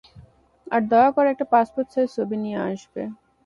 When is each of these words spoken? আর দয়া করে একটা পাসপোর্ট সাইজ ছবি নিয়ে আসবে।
আর 0.67 0.81
দয়া 0.91 1.09
করে 1.15 1.27
একটা 1.31 1.45
পাসপোর্ট 1.53 1.87
সাইজ 1.93 2.09
ছবি 2.15 2.35
নিয়ে 2.43 2.59
আসবে। 2.67 3.01